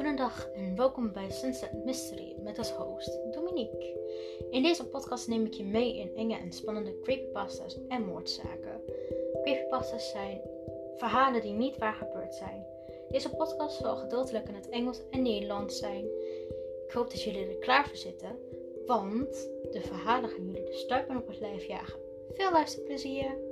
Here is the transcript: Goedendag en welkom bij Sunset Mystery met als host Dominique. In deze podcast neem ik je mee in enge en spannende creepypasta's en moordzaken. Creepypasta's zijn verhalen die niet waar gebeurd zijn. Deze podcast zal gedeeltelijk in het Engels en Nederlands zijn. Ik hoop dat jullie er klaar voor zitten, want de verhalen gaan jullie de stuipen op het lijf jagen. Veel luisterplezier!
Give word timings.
Goedendag 0.00 0.50
en 0.54 0.76
welkom 0.76 1.12
bij 1.12 1.30
Sunset 1.30 1.84
Mystery 1.84 2.36
met 2.42 2.58
als 2.58 2.70
host 2.70 3.18
Dominique. 3.32 3.98
In 4.50 4.62
deze 4.62 4.86
podcast 4.86 5.28
neem 5.28 5.44
ik 5.44 5.52
je 5.52 5.64
mee 5.64 5.96
in 5.98 6.16
enge 6.16 6.36
en 6.36 6.52
spannende 6.52 7.00
creepypasta's 7.02 7.78
en 7.88 8.04
moordzaken. 8.04 8.80
Creepypasta's 9.42 10.10
zijn 10.10 10.40
verhalen 10.96 11.42
die 11.42 11.52
niet 11.52 11.78
waar 11.78 11.94
gebeurd 11.94 12.34
zijn. 12.34 12.66
Deze 13.08 13.30
podcast 13.36 13.76
zal 13.76 13.96
gedeeltelijk 13.96 14.48
in 14.48 14.54
het 14.54 14.68
Engels 14.68 15.00
en 15.10 15.22
Nederlands 15.22 15.78
zijn. 15.78 16.04
Ik 16.86 16.92
hoop 16.92 17.10
dat 17.10 17.22
jullie 17.22 17.46
er 17.46 17.58
klaar 17.58 17.88
voor 17.88 17.96
zitten, 17.96 18.38
want 18.86 19.50
de 19.70 19.80
verhalen 19.80 20.30
gaan 20.30 20.46
jullie 20.46 20.64
de 20.64 20.72
stuipen 20.72 21.16
op 21.16 21.26
het 21.26 21.40
lijf 21.40 21.64
jagen. 21.64 21.98
Veel 22.32 22.52
luisterplezier! 22.52 23.49